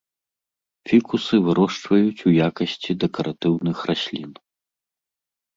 Фікусы 0.91 1.35
вырошчваюць 1.49 2.23
у 2.31 2.33
якасці 2.47 2.91
дэкаратыўных 3.05 3.77
раслін. 3.91 4.31